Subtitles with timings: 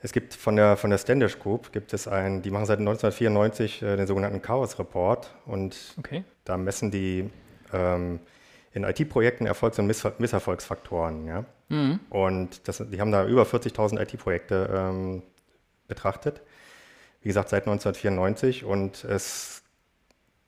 [0.00, 3.82] es gibt von der, von der Standish Group, gibt es ein, die machen seit 1994
[3.82, 6.24] äh, den sogenannten Chaos Report und okay.
[6.44, 7.30] da messen die
[7.72, 8.20] ähm,
[8.72, 11.26] in IT-Projekten Erfolgs- und Miss Misserfolgsfaktoren.
[11.26, 11.44] Ja?
[11.68, 12.00] Mhm.
[12.10, 15.22] Und das, die haben da über 40.000 IT-Projekte ähm,
[15.88, 16.42] betrachtet
[17.22, 18.64] wie gesagt, seit 1994.
[18.64, 19.62] Und es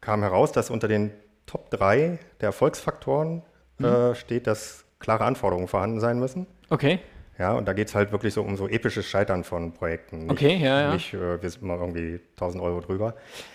[0.01, 1.13] kam heraus, dass unter den
[1.47, 3.43] Top 3 der Erfolgsfaktoren
[3.79, 3.85] mhm.
[3.85, 6.47] äh, steht, dass klare Anforderungen vorhanden sein müssen.
[6.71, 7.01] Okay.
[7.39, 10.27] Ja, und da geht es halt wirklich so um so episches Scheitern von Projekten.
[10.27, 10.93] Nicht, okay, ja, ja.
[10.95, 13.15] Nicht, äh, wir sind mal irgendwie 1000 Euro drüber.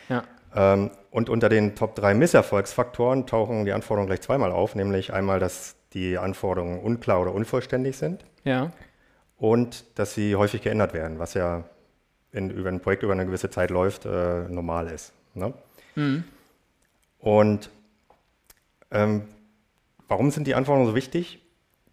[0.09, 0.23] Ja.
[0.55, 5.39] Ähm, und unter den Top 3 Misserfolgsfaktoren tauchen die Anforderungen gleich zweimal auf, nämlich einmal,
[5.39, 8.25] dass die Anforderungen unklar oder unvollständig sind.
[8.43, 8.71] Ja.
[9.37, 11.63] Und dass sie häufig geändert werden, was ja
[12.31, 15.13] wenn über ein Projekt über eine gewisse Zeit läuft, äh, normal ist.
[15.33, 15.53] Ne?
[15.95, 16.23] Mhm.
[17.19, 17.69] Und
[18.91, 19.23] ähm,
[20.07, 21.41] warum sind die Anforderungen so wichtig?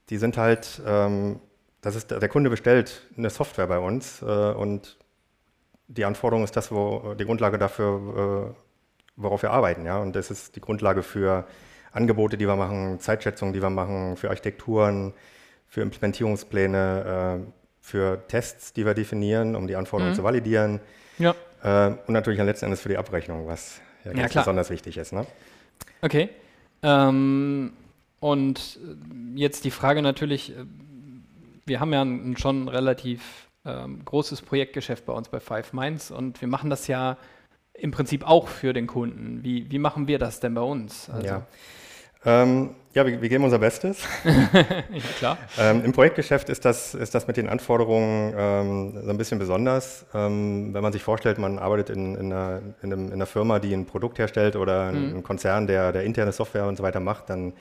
[0.08, 1.40] Die sind halt, ähm,
[1.80, 4.96] das ist, der Kunde bestellt eine Software bei uns äh, und
[5.88, 8.54] die Anforderung ist das, wo die Grundlage dafür, äh,
[9.16, 9.84] worauf wir arbeiten.
[9.86, 9.98] Ja?
[9.98, 11.46] Und das ist die Grundlage für
[11.92, 15.14] Angebote, die wir machen, Zeitschätzungen, die wir machen, für Architekturen,
[15.66, 20.16] für Implementierungspläne, äh, für Tests, die wir definieren, um die Anforderungen mhm.
[20.16, 20.80] zu validieren.
[21.18, 21.36] Ja.
[21.62, 25.12] Äh, und natürlich letzten Endes für die Abrechnung, was ja ganz ja, besonders wichtig ist.
[25.12, 25.24] Ne?
[26.02, 26.28] Okay.
[26.82, 27.74] Ähm,
[28.18, 28.80] und
[29.36, 30.64] jetzt die Frage natürlich, äh,
[31.64, 36.40] wir haben ja ein, schon relativ ähm, großes Projektgeschäft bei uns bei Five Minds und
[36.40, 37.16] wir machen das ja
[37.72, 39.44] im Prinzip auch für den Kunden.
[39.44, 41.08] Wie, wie machen wir das denn bei uns?
[41.08, 41.46] Also ja.
[42.24, 43.98] Ähm, ja, wir, wir, geben unser Bestes.
[44.24, 45.38] ja, klar.
[45.58, 50.06] Ähm, Im Projektgeschäft ist das, ist das mit den Anforderungen ähm, so ein bisschen besonders.
[50.14, 53.58] Ähm, wenn man sich vorstellt, man arbeitet in, in, einer, in, einem, in, einer, Firma,
[53.58, 55.16] die ein Produkt herstellt oder mhm.
[55.16, 57.52] ein Konzern, der, der interne Software und so weiter macht, dann,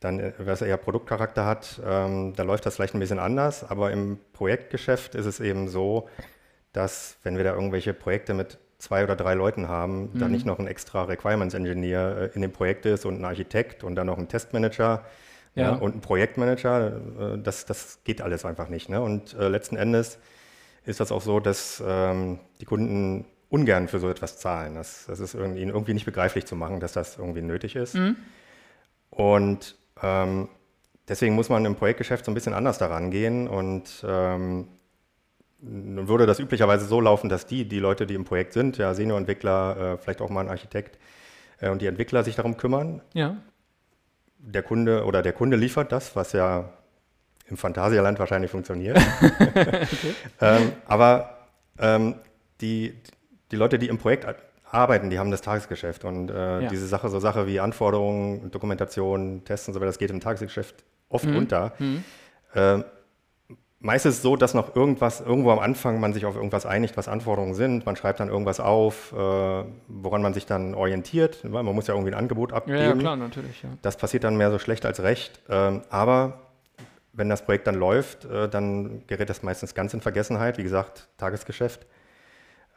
[0.00, 3.64] dann was eher Produktcharakter hat, ähm, da läuft das vielleicht ein bisschen anders.
[3.64, 6.10] Aber im Projektgeschäft ist es eben so,
[6.74, 10.18] dass wenn wir da irgendwelche Projekte mit zwei oder drei Leuten haben, mhm.
[10.18, 13.84] dann nicht noch ein extra Requirements Engineer äh, in dem Projekt ist und ein Architekt
[13.84, 15.04] und dann noch ein Testmanager
[15.54, 15.74] ja.
[15.74, 16.96] und ein Projektmanager.
[17.34, 18.88] Äh, das, das geht alles einfach nicht.
[18.88, 19.00] Ne?
[19.00, 20.18] Und äh, letzten Endes
[20.84, 24.74] ist das auch so, dass ähm, die Kunden ungern für so etwas zahlen.
[24.74, 27.94] Das, das ist irgendwie, irgendwie nicht begreiflich zu machen, dass das irgendwie nötig ist.
[27.94, 28.16] Mhm.
[29.10, 30.48] Und ähm,
[31.08, 34.68] deswegen muss man im Projektgeschäft so ein bisschen anders daran gehen und ähm,
[35.60, 38.94] nun würde das üblicherweise so laufen, dass die, die Leute, die im Projekt sind, ja,
[38.94, 40.98] Senior-Entwickler, äh, vielleicht auch mal ein Architekt
[41.60, 43.02] äh, und die Entwickler sich darum kümmern.
[43.12, 43.36] Ja.
[44.38, 46.72] Der Kunde oder der Kunde liefert das, was ja
[47.46, 49.00] im Phantasialand wahrscheinlich funktioniert.
[50.40, 51.38] ähm, aber
[51.78, 52.16] ähm,
[52.60, 52.94] die,
[53.50, 54.26] die Leute, die im Projekt
[54.70, 56.68] arbeiten, die haben das Tagesgeschäft und äh, ja.
[56.68, 60.84] diese Sache, so Sache wie Anforderungen, Dokumentation, Tests und so weiter, das geht im Tagesgeschäft
[61.08, 61.36] oft mhm.
[61.36, 61.72] unter.
[61.78, 62.04] Mhm.
[62.54, 62.84] Ähm,
[63.80, 66.96] Meist ist es so, dass noch irgendwas, irgendwo am Anfang man sich auf irgendwas einigt,
[66.96, 67.86] was Anforderungen sind.
[67.86, 69.16] Man schreibt dann irgendwas auf, äh,
[69.86, 71.38] woran man sich dann orientiert.
[71.44, 72.78] Weil man muss ja irgendwie ein Angebot abgeben.
[72.78, 73.62] Ja, ja klar, natürlich.
[73.62, 73.68] Ja.
[73.82, 75.40] Das passiert dann mehr so schlecht als recht.
[75.48, 76.40] Ähm, aber
[77.12, 80.58] wenn das Projekt dann läuft, äh, dann gerät das meistens ganz in Vergessenheit.
[80.58, 81.86] Wie gesagt, Tagesgeschäft.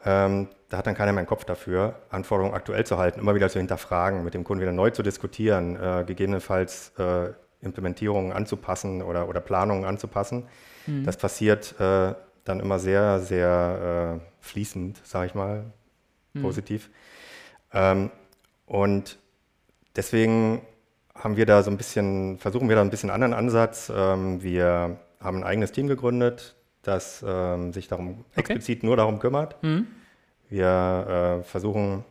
[0.05, 3.49] Ähm, da hat dann keiner mehr einen Kopf dafür, Anforderungen aktuell zu halten, immer wieder
[3.49, 7.29] zu hinterfragen, mit dem Kunden wieder neu zu diskutieren, äh, gegebenenfalls äh,
[7.61, 10.47] Implementierungen anzupassen oder, oder Planungen anzupassen.
[10.87, 11.05] Mhm.
[11.05, 12.13] Das passiert äh,
[12.43, 15.65] dann immer sehr, sehr äh, fließend, sage ich mal,
[16.33, 16.41] mhm.
[16.41, 16.89] positiv.
[17.73, 18.09] Ähm,
[18.65, 19.17] und
[19.95, 20.61] deswegen
[21.15, 23.91] haben wir da so ein bisschen, versuchen wir da ein bisschen anderen Ansatz.
[23.95, 28.39] Ähm, wir haben ein eigenes Team gegründet, das ähm, sich darum okay.
[28.39, 29.61] explizit nur darum kümmert.
[29.61, 29.87] Mhm.
[30.49, 32.03] Wir äh, versuchen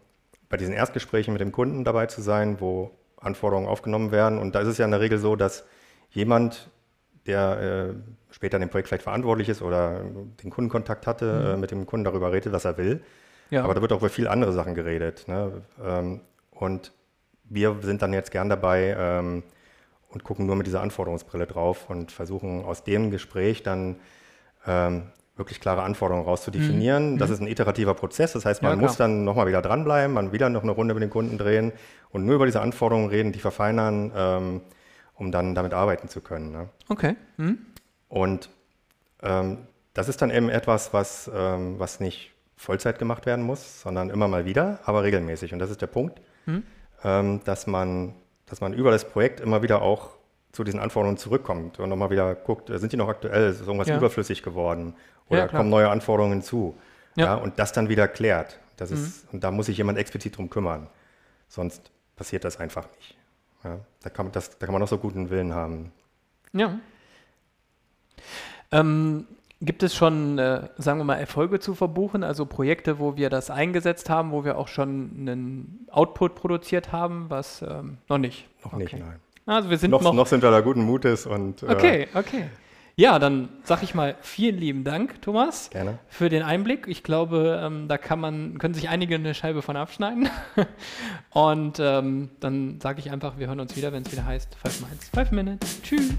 [0.49, 4.39] bei diesen Erstgesprächen mit dem Kunden dabei zu sein, wo Anforderungen aufgenommen werden.
[4.39, 5.65] Und da ist es ja in der Regel so, dass
[6.11, 6.71] jemand,
[7.27, 10.03] der äh, später in dem Projekt vielleicht verantwortlich ist oder
[10.43, 11.47] den Kundenkontakt hatte, mhm.
[11.47, 13.03] äh, mit dem Kunden darüber redet, was er will.
[13.51, 13.65] Ja.
[13.65, 15.27] Aber da wird auch über viele andere Sachen geredet.
[15.29, 15.63] Ne?
[15.85, 16.21] Ähm,
[16.51, 16.93] und
[17.45, 19.43] wir sind dann jetzt gern dabei ähm,
[20.09, 23.97] und gucken nur mit dieser Anforderungsbrille drauf und versuchen aus dem Gespräch dann
[24.67, 27.15] ähm, wirklich klare Anforderungen rauszudefinieren.
[27.15, 27.19] Mhm.
[27.19, 30.31] Das ist ein iterativer Prozess, das heißt, man ja, muss dann nochmal wieder dranbleiben, man
[30.31, 31.73] wieder noch eine Runde mit den Kunden drehen
[32.11, 34.61] und nur über diese Anforderungen reden, die verfeinern, ähm,
[35.15, 36.53] um dann damit arbeiten zu können.
[36.53, 36.69] Ne?
[36.89, 37.17] Okay.
[37.39, 37.59] Mhm.
[38.09, 38.51] Und
[39.23, 39.59] ähm,
[39.95, 44.29] das ist dann eben etwas, was, ähm, was nicht Vollzeit gemacht werden muss, sondern immer
[44.29, 45.53] mal wieder, aber regelmäßig.
[45.53, 46.63] Und das ist der Punkt, mhm.
[47.03, 48.15] ähm, dass, man,
[48.47, 50.20] dass man über das Projekt immer wieder auch
[50.53, 53.89] zu diesen Anforderungen zurückkommt und nochmal wieder guckt, äh, sind die noch aktuell, ist irgendwas
[53.89, 53.97] ja.
[53.97, 54.95] überflüssig geworden
[55.29, 56.77] oder ja, kommen neue Anforderungen hinzu.
[57.17, 57.35] Ja.
[57.35, 58.59] und das dann wieder klärt.
[58.77, 58.97] Das mhm.
[58.97, 60.89] ist, und da muss sich jemand explizit drum kümmern.
[61.49, 63.17] Sonst passiert das einfach nicht.
[63.65, 65.93] Ja, da, kann, das, da kann man noch so guten Willen haben.
[66.53, 66.79] Ja.
[68.73, 69.27] Ähm,
[69.63, 73.51] Gibt es schon, äh, sagen wir mal, Erfolge zu verbuchen, also Projekte, wo wir das
[73.51, 78.49] eingesetzt haben, wo wir auch schon einen Output produziert haben, was ähm, noch nicht?
[78.65, 78.85] Noch okay.
[78.85, 79.21] nicht, nein.
[79.47, 81.63] Also wir sind noch, noch, noch sind wir da guten Mutes und.
[81.63, 82.45] Äh, okay, okay.
[82.97, 85.99] Ja, dann sage ich mal vielen lieben Dank, Thomas, Gerne.
[86.09, 86.87] für den Einblick.
[86.87, 90.29] Ich glaube, ähm, da kann man, können sich einige eine Scheibe von abschneiden.
[91.31, 94.81] und ähm, dann sage ich einfach, wir hören uns wieder, wenn es wieder heißt 5
[94.83, 95.11] Minutes.
[95.15, 95.83] 5 Minutes.
[95.83, 96.13] Tschüss.